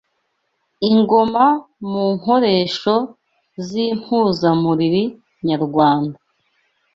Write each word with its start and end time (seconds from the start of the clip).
Ingoma 0.89 1.45
mu 1.89 2.03
nkoresho 2.17 2.95
z’impuzamuriri 3.67 5.03
nyarwanda 5.47 6.17